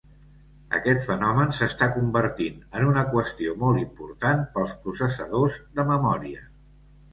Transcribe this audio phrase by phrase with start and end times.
[0.77, 6.45] Aquest fenomen s'està convertint en una qüestió molt important pels processadors de memòria.